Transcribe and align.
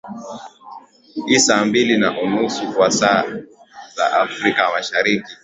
i 1.27 1.37
saa 1.39 1.65
mbili 1.65 1.97
na 1.97 2.09
nusu 2.29 2.73
kwa 2.73 2.91
saa 2.91 3.23
za 3.95 4.11
afrika 4.21 4.71
mashariki 4.71 5.33